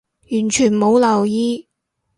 [0.31, 1.67] 完全冇留意